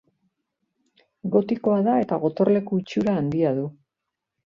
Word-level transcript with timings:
Gotikoa 1.35 1.83
da 1.87 1.97
eta 2.05 2.17
gotorleku 2.23 2.79
itxura 2.85 3.15
handia 3.19 3.53
du. 3.59 3.67